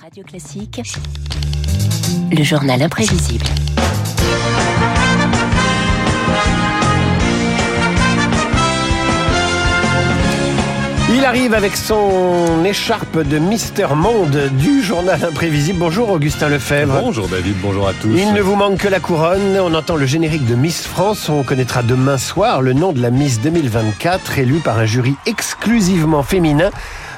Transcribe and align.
Radio 0.00 0.24
Classique, 0.24 0.80
le 2.32 2.42
journal 2.42 2.80
imprévisible. 2.80 3.44
Il 11.12 11.24
arrive 11.24 11.52
avec 11.52 11.76
son 11.76 12.64
écharpe 12.64 13.18
de 13.18 13.38
Mister 13.38 13.88
Monde 13.94 14.50
du 14.58 14.82
journal 14.82 15.22
imprévisible. 15.22 15.78
Bonjour 15.78 16.10
Augustin 16.10 16.48
Lefebvre. 16.48 17.00
Bonjour 17.02 17.28
David, 17.28 17.56
bonjour 17.60 17.88
à 17.88 17.92
tous. 17.92 18.16
Il 18.16 18.32
ne 18.32 18.40
vous 18.40 18.54
manque 18.54 18.78
que 18.78 18.88
la 18.88 19.00
couronne. 19.00 19.58
On 19.60 19.74
entend 19.74 19.96
le 19.96 20.06
générique 20.06 20.46
de 20.46 20.54
Miss 20.54 20.86
France. 20.86 21.28
On 21.28 21.42
connaîtra 21.42 21.82
demain 21.82 22.16
soir 22.16 22.62
le 22.62 22.72
nom 22.72 22.92
de 22.92 23.02
la 23.02 23.10
Miss 23.10 23.40
2024 23.42 24.38
élue 24.38 24.60
par 24.60 24.78
un 24.78 24.86
jury 24.86 25.14
exclusivement 25.26 26.22
féminin. 26.22 26.70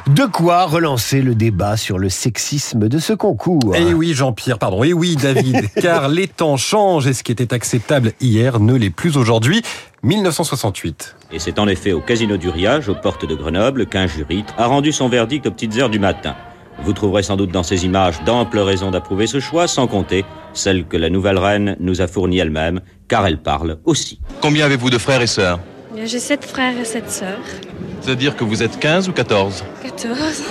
De 0.08 0.24
quoi 0.24 0.64
relancer 0.66 1.22
le 1.22 1.36
débat 1.36 1.76
sur 1.76 1.96
le 1.96 2.08
sexisme 2.08 2.88
de 2.88 2.98
ce 2.98 3.12
concours. 3.12 3.72
Eh 3.76 3.94
oui 3.94 4.14
Jean-Pierre, 4.14 4.58
pardon, 4.58 4.82
eh 4.82 4.92
oui 4.92 5.14
David, 5.14 5.72
car 5.80 6.08
les 6.08 6.26
temps 6.26 6.56
changent 6.56 7.06
et 7.06 7.12
ce 7.12 7.22
qui 7.22 7.30
était 7.30 7.54
acceptable 7.54 8.12
hier 8.20 8.58
ne 8.58 8.74
l'est 8.74 8.90
plus 8.90 9.16
aujourd'hui. 9.16 9.62
1968. 10.02 11.14
Et 11.30 11.38
c'est 11.38 11.60
en 11.60 11.68
effet 11.68 11.92
au 11.92 12.00
Casino 12.00 12.36
du 12.36 12.48
Riage, 12.48 12.88
aux 12.88 12.96
portes 12.96 13.26
de 13.26 13.34
Grenoble, 13.36 13.86
qu'un 13.86 14.08
jury 14.08 14.44
a 14.58 14.66
rendu 14.66 14.90
son 14.90 15.08
verdict 15.08 15.46
aux 15.46 15.52
petites 15.52 15.78
heures 15.78 15.90
du 15.90 16.00
matin. 16.00 16.34
Vous 16.82 16.92
trouverez 16.92 17.22
sans 17.22 17.36
doute 17.36 17.52
dans 17.52 17.62
ces 17.62 17.84
images 17.84 18.24
d'amples 18.24 18.58
raisons 18.58 18.90
d'approuver 18.90 19.28
ce 19.28 19.38
choix, 19.38 19.68
sans 19.68 19.86
compter 19.86 20.24
celles 20.52 20.84
que 20.84 20.96
la 20.96 21.10
nouvelle 21.10 21.38
reine 21.38 21.76
nous 21.78 22.00
a 22.00 22.08
fournies 22.08 22.38
elle-même, 22.38 22.80
car 23.06 23.24
elle 23.24 23.40
parle 23.40 23.78
aussi. 23.84 24.20
Combien 24.40 24.64
avez-vous 24.64 24.90
de 24.90 24.98
frères 24.98 25.22
et 25.22 25.28
sœurs? 25.28 25.60
J'ai 26.04 26.18
sept 26.18 26.44
frères 26.44 26.76
et 26.76 26.84
sept 26.84 27.08
sœurs. 27.08 27.38
C'est-à-dire 28.02 28.34
que 28.34 28.42
vous 28.42 28.62
êtes 28.64 28.80
15 28.80 29.08
ou 29.08 29.12
14 29.12 29.62
14. 29.82 30.42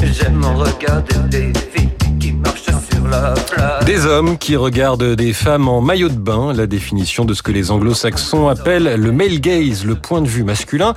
J'aime 0.00 0.44
regarder 0.44 1.28
des 1.28 1.52
filles 1.74 1.88
qui 2.20 2.32
marchent 2.32 2.62
sur 2.62 3.08
la 3.08 3.34
plage. 3.50 3.84
Des 3.84 4.06
hommes 4.06 4.38
qui 4.38 4.54
regardent 4.54 5.16
des 5.16 5.32
femmes 5.32 5.66
en 5.68 5.80
maillot 5.80 6.08
de 6.08 6.18
bain, 6.18 6.52
la 6.52 6.68
définition 6.68 7.24
de 7.24 7.34
ce 7.34 7.42
que 7.42 7.50
les 7.50 7.72
anglo-saxons 7.72 8.46
appellent 8.46 8.94
le 8.94 9.10
male 9.10 9.40
gaze, 9.40 9.84
le 9.84 9.96
point 9.96 10.22
de 10.22 10.28
vue 10.28 10.44
masculin. 10.44 10.94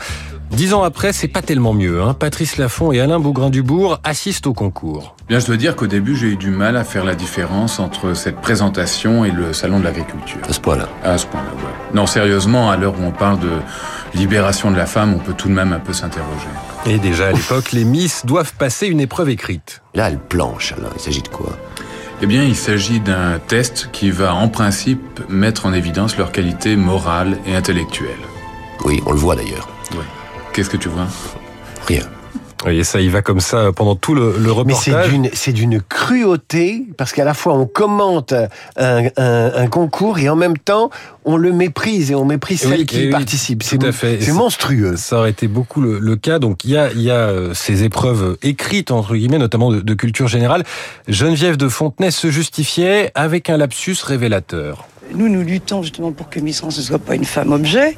Dix 0.52 0.74
ans 0.74 0.84
après, 0.84 1.14
c'est 1.14 1.28
pas 1.28 1.42
tellement 1.42 1.74
mieux. 1.74 2.02
Hein. 2.02 2.14
Patrice 2.14 2.58
Laffont 2.58 2.92
et 2.92 3.00
Alain 3.00 3.20
Bougrain-Dubourg 3.20 4.00
assistent 4.04 4.48
au 4.48 4.54
concours. 4.54 5.16
Bien, 5.28 5.40
je 5.40 5.46
dois 5.46 5.58
dire 5.58 5.76
qu'au 5.76 5.88
début, 5.88 6.16
j'ai 6.16 6.28
eu 6.28 6.36
du 6.38 6.50
mal 6.50 6.76
à 6.76 6.84
faire 6.84 7.06
la 7.06 7.16
différence 7.16 7.80
entre 7.80 8.14
cette 8.16 8.38
présentation 8.38 9.26
et 9.26 9.32
le 9.32 9.54
salon 9.54 9.80
de 9.80 9.84
l'agriculture. 9.84 10.40
À 10.50 10.54
ce 10.54 10.60
point-là. 10.60 10.90
À 11.04 11.18
ce 11.18 11.28
point-là, 11.28 11.52
ouais. 11.54 11.96
Non, 11.96 12.08
sérieusement, 12.08 12.72
à 12.72 12.78
l'heure 12.78 12.96
où 13.00 13.04
on 13.04 13.12
parle 13.12 13.40
de 13.40 13.52
libération 14.16 14.72
de 14.72 14.76
la 14.76 14.88
femme, 14.88 15.14
on 15.14 15.20
peut 15.20 15.34
tout 15.34 15.50
de 15.50 15.54
même 15.54 15.72
un 15.72 15.80
peu 15.80 15.94
s'interroger. 15.94 16.50
Et 16.86 16.98
déjà 16.98 17.28
à 17.28 17.32
l'époque, 17.32 17.72
les 17.72 17.86
Miss 17.86 18.26
doivent 18.26 18.54
passer 18.54 18.88
une 18.88 19.00
épreuve 19.00 19.30
écrite. 19.30 19.82
Là, 19.94 20.10
elle 20.10 20.20
planche, 20.20 20.74
Alain. 20.74 20.90
Il 20.96 21.02
s'agit 21.02 21.22
de 21.22 21.28
quoi? 21.30 21.52
Eh 22.22 22.26
bien, 22.26 22.44
il 22.44 22.56
s'agit 22.56 23.00
d'un 23.00 23.40
test 23.40 23.90
qui 23.94 24.10
va, 24.10 24.34
en 24.34 24.50
principe, 24.50 25.22
mettre 25.30 25.68
en 25.68 25.74
évidence 25.74 26.18
leur 26.18 26.32
qualité 26.32 26.76
morale 26.76 27.38
et 27.46 27.56
intellectuelle. 27.56 28.10
Oui, 28.84 29.00
on 29.06 29.12
le 29.12 29.20
voit 29.20 29.36
d'ailleurs. 29.36 29.70
Qu'est-ce 30.54 30.70
que 30.70 30.78
tu 30.78 30.90
vois? 30.90 31.08
Rien. 31.88 32.04
Et 32.68 32.84
ça, 32.84 33.00
il 33.00 33.10
va 33.10 33.22
comme 33.22 33.40
ça 33.40 33.72
pendant 33.74 33.96
tout 33.96 34.14
le, 34.14 34.34
le 34.38 34.44
Mais 34.44 34.50
reportage. 34.50 35.06
c'est 35.06 35.10
d'une, 35.12 35.30
c'est 35.32 35.54
d'une 35.54 35.82
cruauté, 35.82 36.84
parce 36.98 37.14
qu'à 37.14 37.24
la 37.24 37.34
fois 37.34 37.54
on 37.54 37.66
commente 37.66 38.34
un, 38.76 39.06
un- 39.16 39.52
un 39.56 39.68
concours 39.68 40.20
et 40.20 40.28
en 40.28 40.36
même 40.36 40.58
temps 40.58 40.90
on 41.24 41.38
le 41.38 41.54
méprise 41.54 42.12
et 42.12 42.16
on 42.16 42.26
méprise 42.26 42.66
Oui, 42.66 42.70
celles 42.72 42.86
qui 42.86 42.98
oui, 43.06 43.10
participent. 43.12 43.64
tout 43.64 43.70
C'est, 43.70 43.86
à 43.86 43.94
fait. 43.94 44.16
Et 44.16 44.20
c'est 44.20 44.26
c'est- 44.26 44.32
monstrueux. 44.34 44.98
Ça 44.98 45.20
aurait 45.20 45.30
été 45.30 45.48
beaucoup 45.48 45.80
le, 45.80 46.00
le 46.00 46.16
cas. 46.18 46.38
Donc 46.40 46.66
il 46.66 46.72
y 46.72 46.78
a, 46.78 46.92
il 46.92 47.02
y 47.02 47.10
a 47.12 47.30
euh, 47.30 47.54
ces 47.54 47.84
épreuves 47.86 48.36
écrites 48.42 48.92
entre 48.92 49.16
guillemets, 49.16 49.38
notamment 49.38 49.72
de, 49.72 49.80
de 49.80 49.94
culture 49.94 50.28
générale. 50.28 50.66
Geneviève 51.08 51.56
de 51.56 51.70
Fontenay 51.70 52.12
se 52.12 52.30
justifiait 52.30 53.12
avec 53.16 53.50
un 53.50 53.56
lapsus 53.56 53.96
révélateur. 54.04 54.86
Nous, 55.16 55.28
nous 55.30 55.42
luttons 55.44 55.82
justement 55.82 56.12
pour 56.12 56.30
que 56.30 56.40
Miss 56.40 56.60
France 56.60 56.78
ne 56.78 56.84
soit 56.84 57.00
pas 57.00 57.16
une 57.16 57.26
femme 57.26 57.52
objet. 57.54 57.96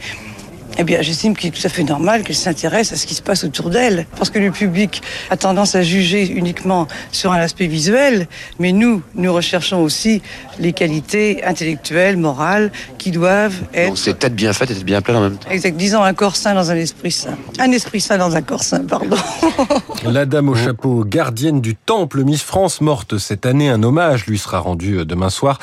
Eh 0.77 0.83
bien, 0.83 1.01
j'estime 1.01 1.35
qu'il 1.35 1.49
est 1.49 1.51
tout 1.51 1.65
à 1.65 1.69
fait 1.69 1.83
normal 1.83 2.23
qu'elle 2.23 2.35
s'intéresse 2.35 2.93
à 2.93 2.95
ce 2.95 3.05
qui 3.05 3.13
se 3.13 3.21
passe 3.21 3.43
autour 3.43 3.69
d'elle. 3.69 4.05
Parce 4.17 4.29
que 4.29 4.39
le 4.39 4.51
public 4.51 5.01
a 5.29 5.37
tendance 5.37 5.75
à 5.75 5.81
juger 5.81 6.27
uniquement 6.27 6.87
sur 7.11 7.31
un 7.31 7.39
aspect 7.39 7.67
visuel, 7.67 8.27
mais 8.59 8.71
nous, 8.71 9.01
nous 9.15 9.33
recherchons 9.33 9.81
aussi 9.81 10.21
les 10.59 10.73
qualités 10.73 11.43
intellectuelles, 11.43 12.17
morales, 12.17 12.71
qui 12.97 13.11
doivent 13.11 13.61
être... 13.73 13.89
Donc 13.89 13.97
c'est 13.97 14.17
tête 14.19 14.35
bien 14.35 14.53
faite 14.53 14.71
et 14.71 14.75
tête 14.75 14.85
bien 14.85 15.01
pleine 15.01 15.17
en 15.17 15.21
même 15.21 15.37
temps. 15.37 15.49
Exact, 15.49 15.75
disons 15.75 16.03
un 16.03 16.13
corps 16.13 16.35
sain 16.35 16.53
dans 16.53 16.71
un 16.71 16.75
esprit 16.75 17.11
sain. 17.11 17.37
Un 17.59 17.71
esprit 17.71 18.01
sain 18.01 18.17
dans 18.17 18.35
un 18.35 18.41
corps 18.41 18.63
sain, 18.63 18.83
pardon. 18.85 19.17
La 20.05 20.25
dame 20.25 20.49
au 20.49 20.55
chapeau, 20.55 21.03
gardienne 21.03 21.61
du 21.61 21.75
temple 21.75 22.23
Miss 22.23 22.41
France, 22.41 22.81
morte 22.81 23.17
cette 23.17 23.45
année, 23.45 23.69
un 23.69 23.83
hommage 23.83 24.25
lui 24.25 24.37
sera 24.37 24.59
rendu 24.59 24.99
euh, 24.99 25.05
demain 25.05 25.29
soir. 25.29 25.59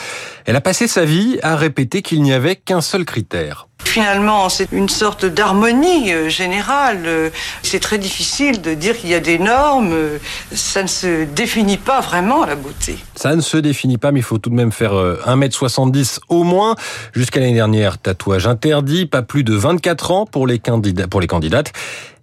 Elle 0.48 0.56
a 0.56 0.62
passé 0.62 0.88
sa 0.88 1.04
vie 1.04 1.38
à 1.42 1.56
répéter 1.56 2.00
qu'il 2.00 2.22
n'y 2.22 2.32
avait 2.32 2.56
qu'un 2.56 2.81
seul 2.81 3.04
critère. 3.04 3.69
Finalement, 3.84 4.48
c'est 4.48 4.72
une 4.72 4.88
sorte 4.88 5.26
d'harmonie 5.26 6.10
euh, 6.10 6.31
générale. 6.31 7.03
Euh, 7.04 7.28
C'est 7.62 7.81
très 7.81 7.98
difficile 7.98 8.62
de 8.62 8.72
dire 8.72 8.97
qu'il 8.97 9.10
y 9.10 9.14
a 9.14 9.20
des 9.20 9.38
normes. 9.38 9.92
Euh, 9.92 10.19
Ça 10.53 10.82
ne 10.82 10.88
se 10.88 11.25
définit 11.25 11.76
pas 11.76 12.00
vraiment, 12.00 12.47
la 12.47 12.54
beauté. 12.54 12.97
Ça 13.14 13.36
ne 13.36 13.42
se 13.42 13.59
définit 13.59 13.98
pas, 13.98 14.10
mais 14.10 14.20
il 14.20 14.22
faut 14.22 14.38
tout 14.38 14.48
de 14.48 14.54
même 14.54 14.72
faire 14.72 14.94
euh, 14.94 15.20
1m70 15.26 16.20
au 16.31 16.44
moins. 16.44 16.76
Jusqu'à 17.12 17.41
l'année 17.41 17.53
dernière, 17.53 17.98
tatouage 17.98 18.47
interdit, 18.47 19.04
pas 19.04 19.20
plus 19.20 19.44
de 19.44 19.54
24 19.54 20.12
ans 20.12 20.25
pour 20.25 20.47
les, 20.47 20.59
candidats, 20.59 21.09
pour 21.09 21.20
les 21.20 21.26
candidates. 21.26 21.72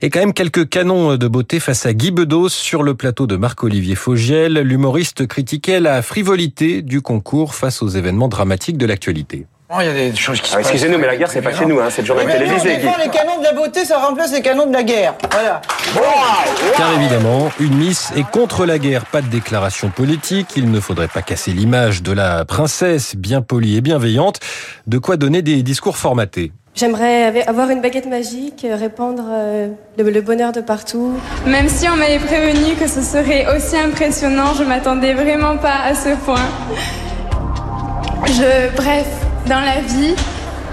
Et 0.01 0.09
quand 0.09 0.19
même 0.19 0.33
quelques 0.33 0.67
canons 0.67 1.15
de 1.15 1.27
beauté 1.27 1.59
face 1.59 1.85
à 1.85 1.93
Guy 1.93 2.11
Bedos 2.11 2.49
sur 2.49 2.83
le 2.83 2.95
plateau 2.95 3.27
de 3.27 3.37
Marc-Olivier 3.37 3.95
Fogiel. 3.95 4.53
L'humoriste 4.59 5.25
critiquait 5.25 5.79
la 5.79 6.01
frivolité 6.01 6.81
du 6.81 7.01
concours 7.01 7.55
face 7.55 7.81
aux 7.81 7.87
événements 7.87 8.27
dramatiques 8.27 8.77
de 8.77 8.85
l'actualité. 8.85 9.47
Oh, 9.69 9.77
il 9.79 9.85
y 9.87 9.89
a 9.89 9.93
des 9.93 10.15
choses 10.15 10.41
qui 10.41 10.51
se 10.51 10.55
Ah, 10.55 10.59
Excusez-nous, 10.59 10.99
mais 10.99 11.07
la 11.07 11.15
guerre, 11.15 11.31
c'est 11.31 11.41
pas 11.41 11.51
chez 11.51 11.65
nous, 11.65 11.79
hein, 11.79 11.87
c'est 11.89 12.01
le 12.03 12.07
journal 12.07 12.27
télévisé. 12.27 12.75
Les 12.77 13.09
canons 13.09 13.39
de 13.39 13.43
la 13.43 13.53
beauté, 13.53 13.83
ça 13.83 13.97
remplace 13.97 14.31
les 14.31 14.43
canons 14.43 14.67
de 14.67 14.73
la 14.73 14.83
guerre. 14.83 15.15
Voilà. 15.31 15.61
Car 16.77 16.93
évidemment, 16.99 17.51
une 17.59 17.75
Miss 17.75 18.11
est 18.15 18.29
contre 18.29 18.67
la 18.67 18.77
guerre, 18.77 19.05
pas 19.05 19.21
de 19.21 19.27
déclaration 19.27 19.89
politique, 19.89 20.49
il 20.55 20.69
ne 20.69 20.79
faudrait 20.79 21.07
pas 21.07 21.23
casser 21.23 21.51
l'image 21.51 22.03
de 22.03 22.11
la 22.11 22.45
princesse 22.45 23.15
bien 23.15 23.41
polie 23.41 23.75
et 23.75 23.81
bienveillante, 23.81 24.39
de 24.85 24.99
quoi 24.99 25.17
donner 25.17 25.41
des 25.41 25.63
discours 25.63 25.97
formatés. 25.97 26.51
J'aimerais 26.75 27.43
avoir 27.47 27.69
une 27.69 27.79
baguette 27.79 28.05
magique, 28.05 28.65
euh, 28.65 28.75
répandre 28.75 29.23
euh, 29.29 29.69
le, 29.97 30.21
bonheur 30.21 30.51
de 30.51 30.59
partout. 30.59 31.13
Même 31.45 31.69
si 31.69 31.87
on 31.87 31.95
m'avait 31.95 32.19
prévenu 32.19 32.75
que 32.75 32.87
ce 32.87 33.01
serait 33.01 33.45
aussi 33.55 33.77
impressionnant, 33.77 34.53
je 34.57 34.63
m'attendais 34.63 35.13
vraiment 35.13 35.55
pas 35.55 35.77
à 35.85 35.95
ce 35.95 36.15
point. 36.25 36.45
Je, 38.27 38.75
bref, 38.75 39.07
dans 39.47 39.61
la 39.61 39.79
vie, 39.79 40.15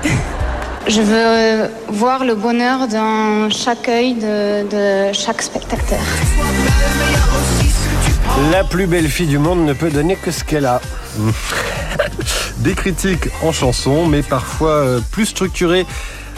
Je 0.88 1.00
veux 1.00 1.14
euh, 1.14 1.68
voir 1.88 2.24
le 2.24 2.34
bonheur 2.34 2.88
dans 2.88 3.48
chaque 3.50 3.88
œil 3.88 4.14
de, 4.14 4.68
de 4.68 5.12
chaque 5.12 5.40
spectateur. 5.40 6.00
La 8.50 8.64
plus 8.64 8.88
belle 8.88 9.06
fille 9.06 9.28
du 9.28 9.38
monde 9.38 9.64
ne 9.64 9.72
peut 9.74 9.90
donner 9.90 10.16
que 10.16 10.32
ce 10.32 10.42
qu'elle 10.42 10.66
a. 10.66 10.80
Des 12.62 12.74
critiques 12.74 13.28
en 13.42 13.50
chanson, 13.50 14.06
mais 14.06 14.22
parfois 14.22 14.70
euh, 14.70 15.00
plus 15.10 15.26
structurées 15.26 15.84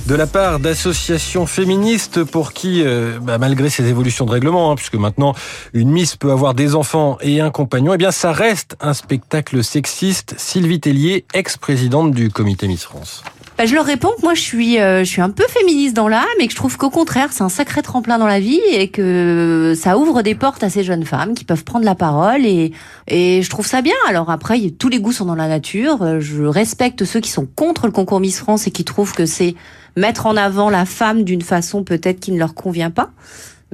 de 0.07 0.15
la 0.15 0.27
part 0.27 0.59
d'associations 0.59 1.45
féministes 1.45 2.25
pour 2.25 2.55
qui, 2.55 2.83
euh, 2.83 3.19
bah, 3.21 3.37
malgré 3.37 3.69
ces 3.69 3.87
évolutions 3.87 4.25
de 4.25 4.31
règlement, 4.31 4.71
hein, 4.71 4.75
puisque 4.75 4.95
maintenant 4.95 5.35
une 5.75 5.91
Miss 5.91 6.17
peut 6.17 6.31
avoir 6.31 6.55
des 6.55 6.75
enfants 6.75 7.19
et 7.21 7.43
un 7.43 7.51
compagnon, 7.51 7.93
eh 7.93 7.99
bien 7.99 8.11
ça 8.11 8.33
reste 8.33 8.75
un 8.81 8.95
spectacle 8.95 9.63
sexiste. 9.63 10.35
Sylvie 10.39 10.81
Tellier, 10.81 11.27
ex-présidente 11.35 12.13
du 12.13 12.31
comité 12.31 12.69
Miss 12.69 12.85
France. 12.85 13.23
Bah, 13.57 13.67
je 13.67 13.75
leur 13.77 13.85
réponds 13.85 14.11
que 14.17 14.23
moi 14.23 14.35
je 14.35 14.41
suis, 14.41 14.81
euh, 14.81 15.05
je 15.05 15.09
suis 15.09 15.21
un 15.23 15.31
peu 15.31 15.45
féministe 15.47 15.95
dans 15.95 16.09
l'âme 16.09 16.25
et 16.41 16.47
que 16.47 16.51
je 16.51 16.57
trouve 16.57 16.77
qu'au 16.77 16.91
contraire 16.91 17.29
c'est 17.31 17.45
un 17.45 17.49
sacré 17.49 17.83
tremplin 17.83 18.19
dans 18.19 18.27
la 18.27 18.41
vie 18.41 18.61
et 18.73 18.89
que 18.89 19.75
ça 19.77 19.97
ouvre 19.97 20.23
des 20.23 20.35
portes 20.35 20.65
à 20.65 20.71
ces 20.71 20.83
jeunes 20.83 21.05
femmes 21.05 21.35
qui 21.35 21.45
peuvent 21.45 21.63
prendre 21.63 21.85
la 21.85 21.95
parole 21.95 22.45
et, 22.45 22.73
et 23.07 23.43
je 23.43 23.51
trouve 23.51 23.65
ça 23.65 23.81
bien. 23.81 23.95
Alors 24.09 24.29
après, 24.29 24.61
tous 24.77 24.89
les 24.89 24.99
goûts 24.99 25.13
sont 25.13 25.27
dans 25.27 25.37
la 25.37 25.47
nature. 25.47 26.03
Euh, 26.03 26.19
Je 26.19 26.43
respecte 26.43 27.05
ceux 27.05 27.21
qui 27.21 27.31
sont 27.31 27.47
contre 27.47 27.87
le 27.87 27.93
concours 27.93 28.19
Miss 28.19 28.41
France 28.41 28.67
et 28.67 28.73
qui 28.73 28.83
trouvent 28.83 29.15
que 29.15 29.25
c'est 29.25 29.55
mettre 29.97 30.27
en 30.27 30.37
avant 30.37 30.69
la 30.69 30.85
femme 30.85 31.23
d'une 31.23 31.43
façon 31.43 31.85
peut-être 31.85 32.19
qui 32.19 32.33
ne 32.33 32.39
leur 32.41 32.55
convient 32.55 32.91
pas. 32.91 33.11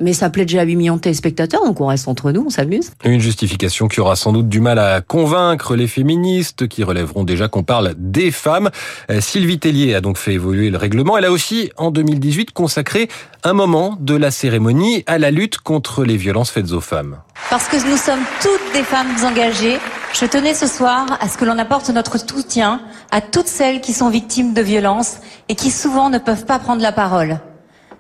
Mais 0.01 0.13
ça 0.13 0.31
plaît 0.31 0.47
déjà 0.47 0.63
à 0.63 0.65
8 0.65 0.77
millions 0.77 0.97
de 0.97 1.01
téléspectateurs, 1.01 1.65
donc 1.65 1.81
on 1.81 1.87
reste 1.87 2.09
entre 2.09 2.33
nous, 2.33 2.45
on 2.47 2.51
s'amuse. 2.51 2.91
Une 3.05 3.21
justification 3.21 3.87
qui 3.87 4.01
aura 4.01 4.17
sans 4.17 4.33
doute 4.33 4.49
du 4.49 4.61
mal 4.61 4.79
à 4.79 5.01
convaincre 5.03 5.77
les 5.77 5.87
féministes 5.87 6.67
qui 6.69 6.83
relèveront 6.83 7.25
déjà 7.25 7.49
qu'on 7.49 7.63
parle 7.63 7.95
des 7.97 8.31
femmes. 8.31 8.71
Euh, 9.11 9.21
Sylvie 9.21 9.59
Tellier 9.59 9.95
a 9.95 10.01
donc 10.01 10.17
fait 10.17 10.33
évoluer 10.33 10.71
le 10.71 10.79
règlement. 10.79 11.19
Elle 11.19 11.27
a 11.27 11.33
aussi, 11.33 11.71
en 11.77 11.91
2018, 11.91 12.53
consacré 12.53 13.09
un 13.45 13.53
moment 13.53 13.97
de 14.01 14.15
la 14.17 14.31
cérémonie 14.31 15.05
à 15.07 15.19
la 15.19 15.31
lutte 15.31 15.59
contre 15.59 16.05
les 16.05 16.17
violences 16.17 16.51
faites 16.51 16.73
aux 16.73 16.81
femmes. 16.81 17.19
Parce 17.51 17.69
que 17.69 17.77
nous 17.77 17.97
sommes 17.97 18.21
toutes 18.43 18.73
des 18.73 18.83
femmes 18.83 19.09
engagées, 19.25 19.79
je 20.13 20.25
tenais 20.27 20.55
ce 20.55 20.67
soir 20.67 21.07
à 21.21 21.29
ce 21.29 21.37
que 21.37 21.45
l'on 21.45 21.59
apporte 21.59 21.91
notre 21.91 22.19
soutien 22.19 22.81
à 23.11 23.21
toutes 23.21 23.49
celles 23.49 23.81
qui 23.81 23.93
sont 23.93 24.11
victimes 24.11 24.55
de 24.55 24.63
violences 24.63 25.19
et 25.49 25.55
qui 25.55 25.71
souvent 25.71 26.11
ne 26.11 26.19
peuvent 26.19 26.47
pas 26.47 26.59
prendre 26.59 26.83
la 26.83 26.93
parole. 26.93 27.41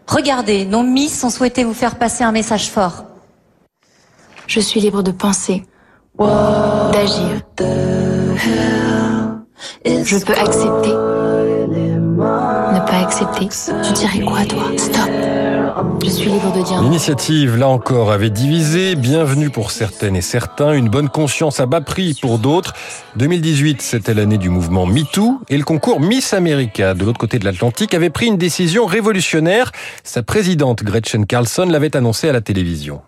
Regardez, 0.06 0.64
nos 0.64 0.82
Miss 0.82 1.22
ont 1.24 1.30
souhaité 1.30 1.64
vous 1.64 1.74
faire 1.74 1.96
passer 1.96 2.24
un 2.24 2.32
message 2.32 2.70
fort. 2.70 3.04
Je 4.46 4.60
suis 4.60 4.80
libre 4.80 5.02
de 5.02 5.12
penser, 5.12 5.64
d'agir. 6.18 7.42
Je 9.84 10.24
peux 10.24 10.34
accepter, 10.34 10.90
Je 16.02 16.10
suis 16.10 16.30
libre 16.30 16.52
de 16.56 16.62
dire. 16.62 16.82
L'initiative, 16.82 17.56
là 17.56 17.68
encore, 17.68 18.12
avait 18.12 18.30
divisé. 18.30 18.96
Bienvenue 18.96 19.50
pour 19.50 19.70
certaines 19.70 20.16
et 20.16 20.20
certains, 20.20 20.72
une 20.72 20.88
bonne 20.88 21.08
conscience 21.08 21.60
à 21.60 21.66
bas 21.66 21.80
prix 21.80 22.18
pour 22.20 22.38
d'autres. 22.38 22.74
2018, 23.16 23.82
c'était 23.82 24.14
l'année 24.14 24.38
du 24.38 24.48
mouvement 24.48 24.86
MeToo 24.86 25.40
et 25.48 25.56
le 25.56 25.64
concours 25.64 26.00
Miss 26.00 26.32
America 26.34 26.94
de 26.94 27.04
l'autre 27.04 27.18
côté 27.18 27.38
de 27.38 27.44
l'Atlantique 27.44 27.94
avait 27.94 28.10
pris 28.10 28.26
une 28.26 28.38
décision 28.38 28.86
révolutionnaire. 28.86 29.72
Sa 30.04 30.22
présidente 30.22 30.82
Gretchen 30.82 31.26
Carlson 31.26 31.66
l'avait 31.66 31.96
annoncé 31.96 32.28
à 32.28 32.32
la 32.32 32.40
télévision. 32.40 33.00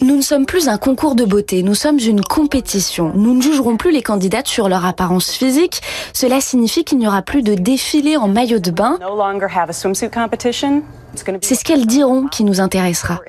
Nous 0.00 0.16
ne 0.16 0.22
sommes 0.22 0.46
plus 0.46 0.68
un 0.68 0.78
concours 0.78 1.16
de 1.16 1.24
beauté, 1.24 1.64
nous 1.64 1.74
sommes 1.74 1.98
une 1.98 2.22
compétition. 2.22 3.10
Nous 3.16 3.34
ne 3.34 3.42
jugerons 3.42 3.76
plus 3.76 3.90
les 3.90 4.02
candidates 4.02 4.46
sur 4.46 4.68
leur 4.68 4.86
apparence 4.86 5.32
physique. 5.32 5.80
Cela 6.12 6.40
signifie 6.40 6.84
qu'il 6.84 6.98
n'y 6.98 7.08
aura 7.08 7.22
plus 7.22 7.42
de 7.42 7.54
défilé 7.54 8.16
en 8.16 8.28
maillot 8.28 8.60
de 8.60 8.70
bain. 8.70 8.96
C'est 11.42 11.54
ce 11.54 11.64
qu'elles 11.64 11.86
diront 11.86 12.26
qui 12.26 12.44
nous 12.44 12.60
intéressera. 12.60 13.20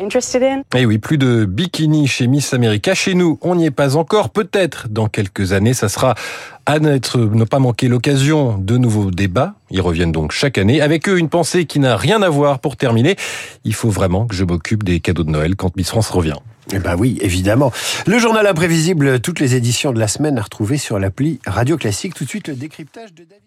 Et 0.76 0.86
oui, 0.86 0.98
plus 0.98 1.18
de 1.18 1.46
bikini 1.46 2.08
chez 2.08 2.28
Miss 2.28 2.54
America. 2.54 2.94
Chez 2.94 3.14
nous, 3.14 3.38
on 3.42 3.56
n'y 3.56 3.66
est 3.66 3.72
pas 3.72 3.96
encore. 3.96 4.30
Peut-être 4.30 4.88
dans 4.90 5.08
quelques 5.08 5.54
années, 5.54 5.74
ça 5.74 5.90
sera 5.90 6.16
à 6.66 6.80
ne 6.80 7.44
pas 7.44 7.60
manquer 7.60 7.88
l'occasion 7.88 8.58
de 8.58 8.78
nouveaux 8.78 9.12
débats. 9.12 9.56
Ils 9.72 9.82
reviennent 9.82 10.12
donc 10.12 10.32
chaque 10.32 10.58
année. 10.58 10.82
Avec 10.82 11.10
eux, 11.10 11.18
une 11.18 11.30
pensée 11.30 11.66
qui 11.66 11.80
n'a 11.80 11.98
rien 11.98 12.22
à 12.22 12.30
voir 12.30 12.60
pour 12.60 12.78
terminer. 12.78 13.16
Il 13.64 13.74
faut 13.74 13.90
vraiment 13.90 14.26
que 14.26 14.36
je 14.36 14.44
m'occupe 14.44 14.84
des 14.84 15.00
cadeaux 15.00 15.24
de 15.24 15.32
Noël 15.32 15.56
quand 15.56 15.76
Miss 15.76 15.90
France 15.90 16.10
revient. 16.10 16.38
Eh 16.74 16.80
ben 16.80 16.96
oui, 16.98 17.18
évidemment. 17.22 17.72
Le 18.06 18.20
journal 18.20 18.46
imprévisible, 18.48 19.20
toutes 19.20 19.40
les 19.40 19.56
éditions 19.56 19.92
de 19.92 20.00
la 20.00 20.08
semaine 20.08 20.38
à 20.38 20.42
retrouver 20.42 20.78
sur 20.78 21.00
l'appli 21.00 21.40
Radio 21.46 21.78
Classique. 21.78 22.14
Tout 22.14 22.24
de 22.24 22.30
suite, 22.30 22.48
le 22.48 22.56
décryptage 22.56 23.14
de 23.14 23.24
David. 23.24 23.42